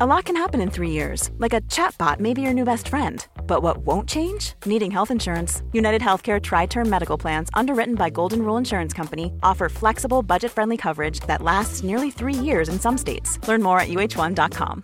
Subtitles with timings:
[0.00, 1.30] A lot can happen in three years.
[1.36, 3.26] Like a chatbot may be your new best friend.
[3.46, 4.54] But what won't change?
[4.64, 5.62] Needing health insurance.
[5.74, 10.50] United Healthcare Tri Term Medical Plans, underwritten by Golden Rule Insurance Company, offer flexible, budget
[10.50, 13.38] friendly coverage that lasts nearly three years in some states.
[13.46, 14.82] Learn more at uh1.com.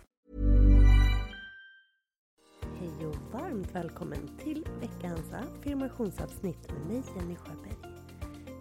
[2.81, 7.77] Hej och varmt välkommen till veckans affirmationsavsnitt med mig Jenny Sjöberg.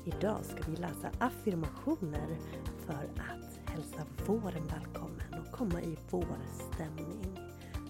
[0.05, 2.37] Idag ska vi läsa affirmationer
[2.85, 5.16] för att hälsa våren välkommen
[5.47, 7.39] och komma i vårstämning.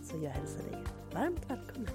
[0.03, 1.94] Så jag hälsar dig varmt välkommen.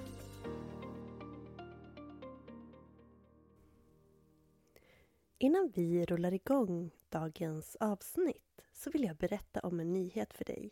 [5.37, 10.71] Innan vi rullar igång dagens avsnitt så vill jag berätta om en nyhet för dig.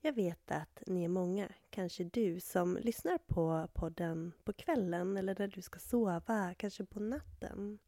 [0.00, 5.36] Jag vet att ni är många, kanske du, som lyssnar på podden på kvällen eller
[5.38, 7.78] när du ska sova, kanske på natten.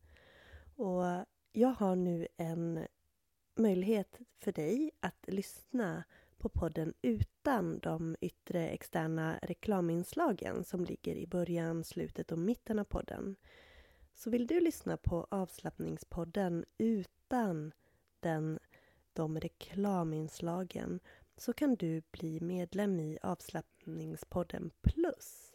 [0.76, 1.04] Och
[1.52, 2.86] jag har nu en
[3.54, 6.04] möjlighet för dig att lyssna
[6.38, 12.84] på podden utan de yttre externa reklaminslagen som ligger i början, slutet och mitten av
[12.84, 13.36] podden.
[14.14, 17.72] Så vill du lyssna på avslappningspodden utan
[18.20, 18.58] den,
[19.12, 21.00] de reklaminslagen
[21.36, 25.52] så kan du bli medlem i avslappningspodden plus.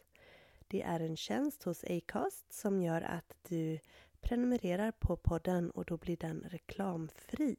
[0.66, 3.78] Det är en tjänst hos Acast som gör att du
[4.20, 7.56] prenumererar på podden och då blir den reklamfri.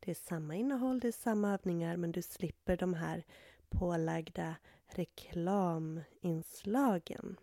[0.00, 3.24] Det är samma innehåll, det är samma övningar men du slipper de här
[3.68, 4.56] pålagda
[4.86, 7.36] reklaminslagen.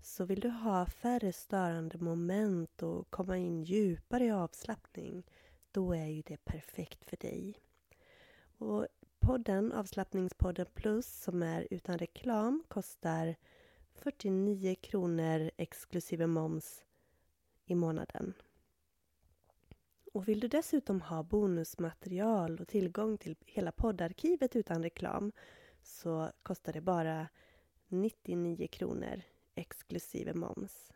[0.00, 5.24] Så vill du ha färre störande moment och komma in djupare i avslappning
[5.74, 7.54] då är ju det perfekt för dig.
[8.58, 8.86] Och
[9.18, 13.36] podden, Avslappningspodden Plus, som är utan reklam, kostar
[13.94, 16.84] 49 kronor exklusive moms
[17.66, 18.34] i månaden.
[20.14, 25.32] Och vill du dessutom ha bonusmaterial och tillgång till hela poddarkivet utan reklam
[25.82, 27.28] så kostar det bara
[27.88, 29.22] 99 kronor
[29.54, 30.92] exklusive moms.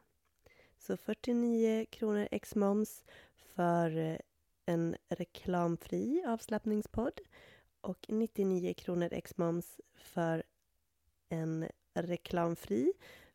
[0.79, 3.05] Så 49 kronor ex moms
[3.37, 4.19] för eh,
[4.67, 7.21] en reklamfri avslappningspodd
[7.81, 10.43] och 99 kronor ex moms för
[11.29, 12.93] en reklamfri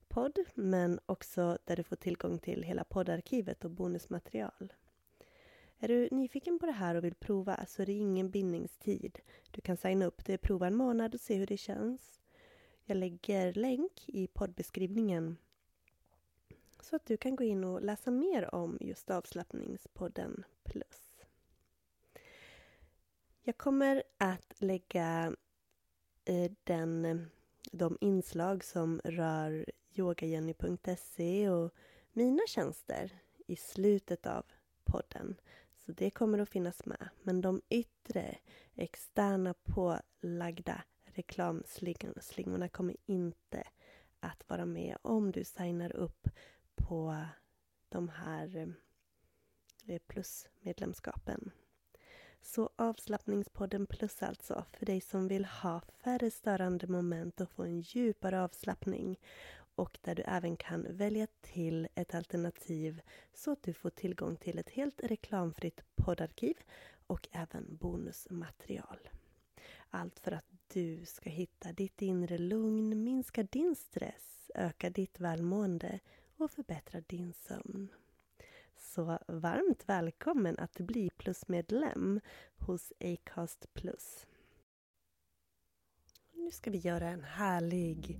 [0.08, 4.74] podd men också där du får tillgång till hela poddarkivet och bonusmaterial.
[5.84, 9.20] Är du nyfiken på det här och vill prova så är det ingen bindningstid.
[9.52, 12.22] Du kan signa upp dig, prova en månad och se hur det känns.
[12.86, 15.38] Jag lägger länk i poddbeskrivningen
[16.82, 21.26] så att du kan gå in och läsa mer om just avslappningspodden plus.
[23.42, 25.36] Jag kommer att lägga
[26.26, 27.26] eh, den,
[27.72, 31.74] de inslag som rör yogajenny.se och
[32.12, 34.46] mina tjänster i slutet av
[34.84, 35.36] podden.
[35.86, 37.10] Så det kommer att finnas med.
[37.24, 38.38] Men de yttre,
[38.76, 43.64] externa pålagda reklamslingorna kommer inte
[44.20, 46.30] att vara med om du signar upp
[46.76, 47.26] på
[47.90, 48.76] de här
[49.88, 51.52] eh, plusmedlemskapen.
[52.42, 57.82] Så avslappningspodden plus alltså, för dig som vill ha färre störande moment och få en
[57.82, 59.20] djupare avslappning
[59.76, 63.02] och där du även kan välja till ett alternativ
[63.34, 66.58] så att du får tillgång till ett helt reklamfritt poddarkiv
[67.08, 69.10] och även bonusmaterial.
[69.90, 76.00] Allt för att du ska hitta ditt inre lugn, minska din stress, öka ditt välmående
[76.38, 77.92] och förbättra din sömn.
[78.78, 82.20] Så varmt välkommen att bli plusmedlem
[82.58, 84.28] hos Acast Plus.
[86.34, 88.20] Nu ska vi göra en härlig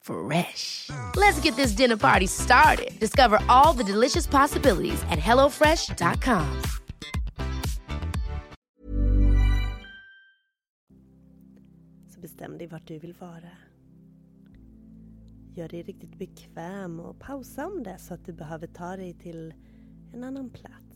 [0.00, 0.90] Fresh.
[1.16, 2.98] Let's get this dinner party started.
[3.00, 6.62] Discover all the delicious possibilities at hellofresh.com.
[12.08, 13.50] Så bestäm dig vart du vill vara.
[15.54, 19.54] Gör dig riktigt bekväm och pausa om det så att du behöver ta dig till
[20.12, 20.90] en annan plats.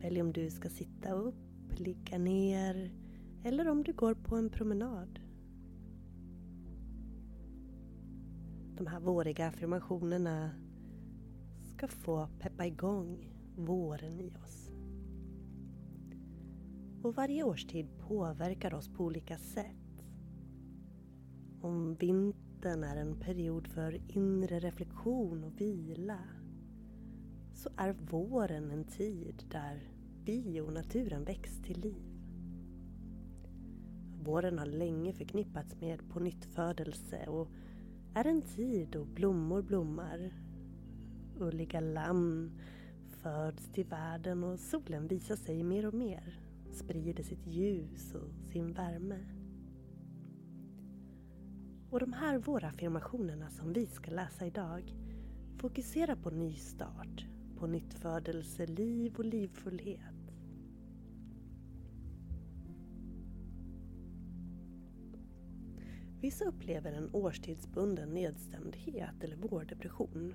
[0.00, 1.34] Välj om du ska sitta upp,
[1.78, 2.90] ligga ner
[3.44, 5.23] eller om du går på en promenad.
[8.76, 10.50] De här våriga affirmationerna
[11.62, 14.70] ska få peppa igång våren i oss.
[17.02, 20.04] Och varje årstid påverkar oss på olika sätt.
[21.60, 26.18] Om vintern är en period för inre reflektion och vila
[27.52, 29.82] så är våren en tid där
[30.24, 32.14] vi och naturen väcks till liv.
[34.24, 37.48] Våren har länge förknippats med pånyttfödelse och
[38.14, 40.32] är en tid då blommor blommar.
[41.38, 42.52] Ulliga lamm
[43.22, 46.40] föds till världen och solen visar sig mer och mer,
[46.72, 49.18] sprider sitt ljus och sin värme.
[51.90, 54.94] Och de här våra affirmationerna som vi ska läsa idag
[55.58, 57.26] fokuserar på nystart,
[57.58, 60.13] på nyttfödelse, liv och livfullhet.
[66.24, 70.34] Vissa upplever en årstidsbunden nedstämdhet eller vårdepression.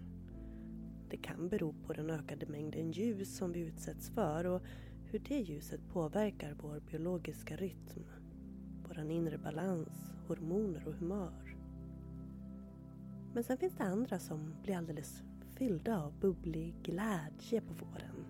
[1.10, 4.62] Det kan bero på den ökade mängden ljus som vi utsätts för och
[5.12, 8.04] hur det ljuset påverkar vår biologiska rytm,
[8.88, 11.58] vår inre balans, hormoner och humör.
[13.34, 15.24] Men sen finns det andra som blir alldeles
[15.56, 18.26] fyllda av bubblig glädje på våren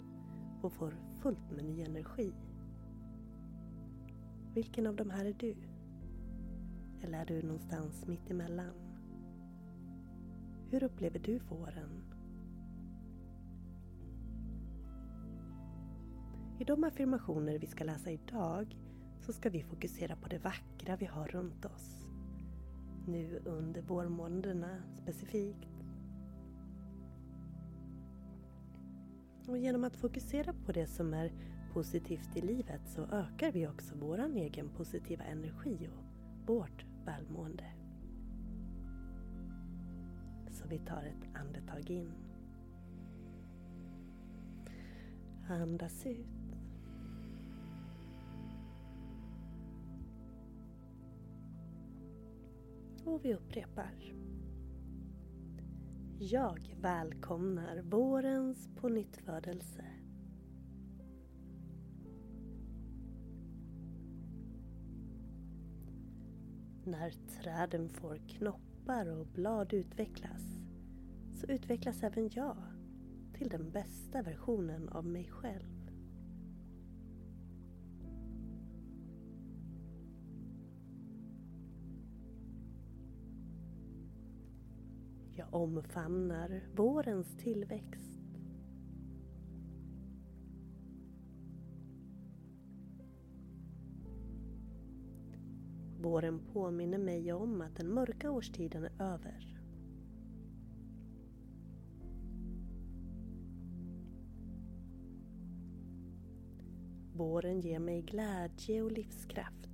[0.62, 2.32] och får fullt med ny energi.
[4.54, 5.56] Vilken av de här är du?
[7.02, 8.74] Eller är du någonstans mitt emellan?
[10.70, 12.04] Hur upplever du våren?
[16.60, 18.78] I de affirmationer vi ska läsa idag
[19.20, 22.08] så ska vi fokusera på det vackra vi har runt oss.
[23.08, 25.70] Nu under vårmånaderna specifikt.
[29.48, 31.32] Och genom att fokusera på det som är
[31.74, 36.04] positivt i livet så ökar vi också vår egen positiva energi och
[36.48, 37.66] vårt välmående.
[40.52, 42.12] Så vi tar ett andetag in.
[45.48, 46.28] Andas ut.
[53.06, 54.14] Och vi upprepar.
[56.20, 59.86] Jag välkomnar vårens pånyttfödelse.
[66.90, 70.42] När träden får knoppar och blad utvecklas
[71.36, 72.58] så utvecklas även jag
[73.34, 75.92] till den bästa versionen av mig själv.
[85.32, 88.19] Jag omfamnar vårens tillväxt.
[96.10, 99.58] Våren påminner mig om att den mörka årstiden är över.
[107.14, 109.70] Våren ger mig glädje och livskraft.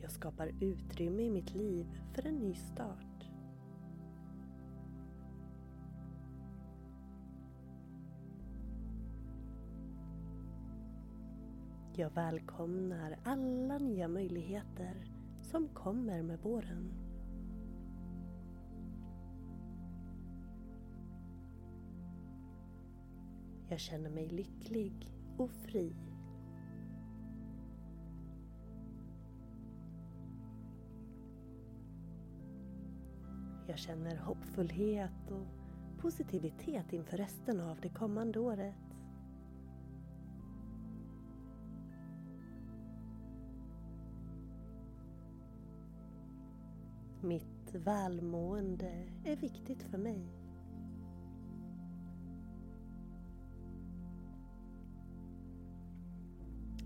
[0.00, 3.07] Jag skapar utrymme i mitt liv för en ny start.
[11.98, 15.04] Jag välkomnar alla nya möjligheter
[15.42, 16.92] som kommer med våren.
[23.68, 25.96] Jag känner mig lycklig och fri.
[33.66, 35.46] Jag känner hoppfullhet och
[36.02, 38.87] positivitet inför resten av det kommande året.
[47.28, 50.32] Mitt välmående är viktigt för mig.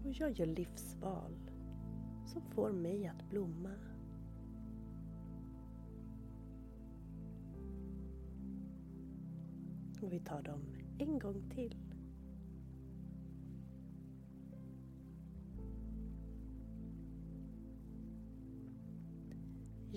[0.05, 1.51] Och jag gör livsval
[2.27, 3.75] som får mig att blomma.
[10.03, 10.61] Och vi tar dem
[10.99, 11.92] en gång till.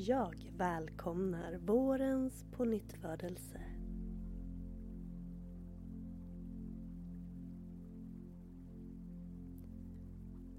[0.08, 3.62] Jag välkomnar vårens pånyttfödelse.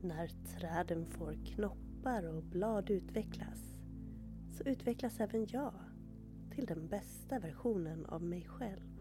[0.03, 3.79] När träden får knoppar och blad utvecklas
[4.53, 5.75] så utvecklas även jag
[6.51, 8.96] till den bästa versionen av mig själv.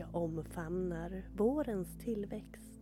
[0.00, 2.80] Jag omfamnar vårens tillväxt.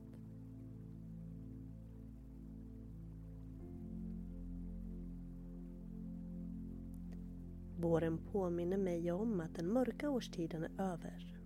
[7.77, 11.41] Våren påminner mig om att den mörka årstiden är över.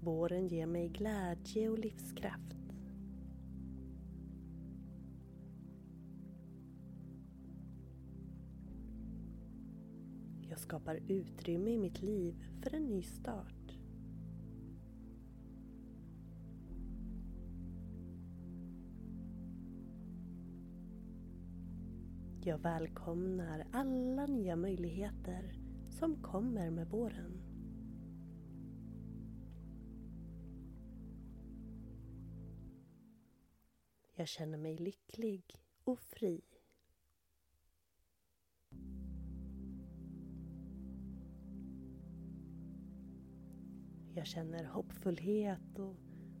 [0.00, 2.55] Våren ger mig glädje och livskraft.
[10.66, 13.78] Skapar utrymme i mitt liv för en ny start.
[22.44, 25.52] Jag välkomnar alla nya möjligheter
[25.88, 27.42] som kommer med våren.
[34.14, 36.55] Jag känner mig lycklig och fri.
[44.26, 45.96] Jag känner hoppfullhet och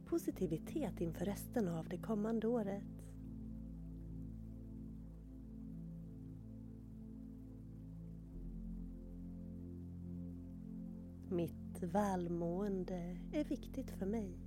[0.06, 2.84] positivitet inför resten av det kommande året.
[11.30, 14.38] Mitt välmående är viktigt för mig.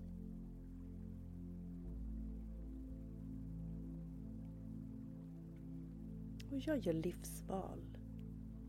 [6.52, 7.98] Och jag gör livsval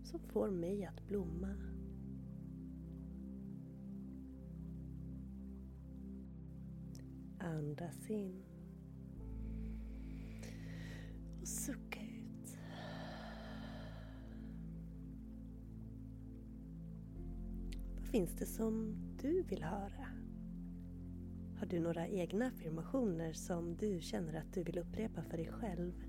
[0.02, 1.79] som får mig att blomma.
[7.50, 8.42] Andas in.
[11.40, 12.56] Och sucka ut.
[17.94, 20.06] Vad finns det som du vill höra?
[21.58, 26.04] Har du några egna affirmationer som du känner att du vill upprepa för dig själv?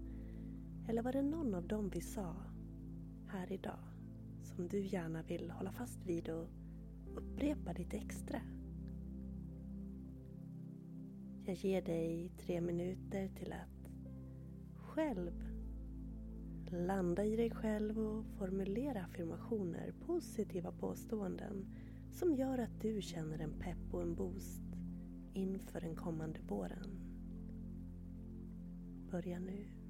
[0.87, 2.35] Eller var det någon av dem vi sa
[3.27, 3.79] här idag
[4.43, 6.47] som du gärna vill hålla fast vid och
[7.15, 8.41] upprepa lite extra?
[11.51, 13.91] Jag ger dig tre minuter till att
[14.75, 15.31] själv
[16.69, 21.65] landa i dig själv och formulera affirmationer, positiva påståenden
[22.11, 24.63] som gör att du känner en pepp och en boost
[25.33, 26.99] inför den kommande våren.
[29.11, 29.80] Börja nu.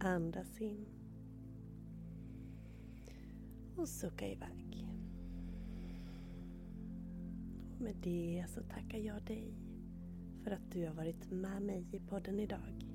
[0.00, 0.86] Andas in.
[3.76, 4.86] Och sucka iväg.
[7.74, 9.54] Och med det så tackar jag dig
[10.44, 12.86] för att du har varit med mig i podden idag.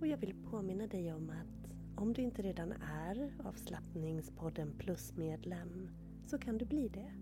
[0.00, 5.90] Och jag vill påminna dig om att om du inte redan är avslappningspodden plus-medlem
[6.26, 7.12] så kan du bli det.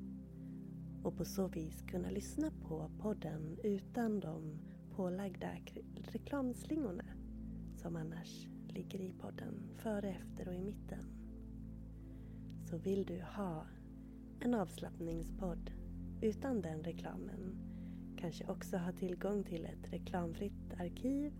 [1.02, 4.58] Och på så vis kunna lyssna på podden utan de
[4.90, 5.50] pålagda
[6.12, 7.04] reklamslingorna
[7.76, 11.04] som annars ligger i podden före, efter och i mitten.
[12.70, 13.66] Så vill du ha
[14.40, 15.70] en avslappningspodd
[16.20, 17.56] utan den reklamen,
[18.16, 21.32] kanske också ha tillgång till ett reklamfritt arkiv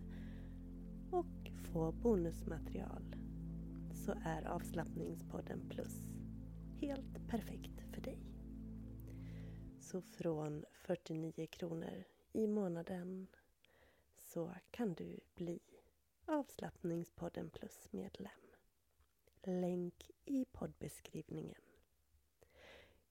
[1.11, 3.17] och få bonusmaterial
[3.95, 6.09] så är avslappningspodden plus
[6.81, 8.19] helt perfekt för dig.
[9.79, 13.27] Så från 49 kronor i månaden
[14.17, 15.61] så kan du bli
[16.25, 18.33] avslappningspodden plus medlem.
[19.43, 21.61] Länk i poddbeskrivningen.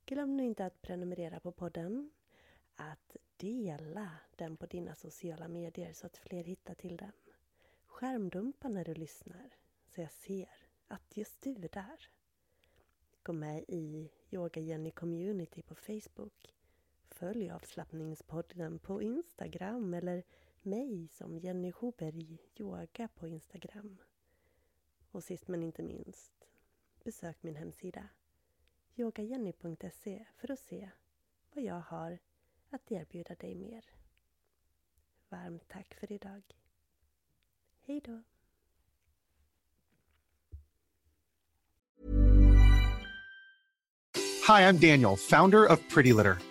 [0.05, 2.11] Glöm nu inte att prenumerera på podden,
[2.75, 7.11] att dela den på dina sociala medier så att fler hittar till den.
[7.85, 9.55] Skärmdumpa när du lyssnar
[9.87, 10.49] så jag ser
[10.87, 12.09] att just du är där.
[13.23, 16.55] Gå med i Yoga Jenny Community på Facebook.
[17.07, 20.23] Följ avslappningspodden på Instagram eller
[20.65, 23.97] mig som Jenny Hoberg Yoga på Instagram.
[25.11, 26.47] Och sist men inte minst,
[27.03, 28.09] besök min hemsida
[28.95, 30.89] yogajenny.se för att se
[31.53, 32.19] vad jag har
[32.69, 33.85] att erbjuda dig mer.
[35.29, 36.41] Varmt tack för idag.
[37.81, 38.21] Hej då!
[44.47, 46.50] Hi, I'm Daniel, founder of Pretty Litter.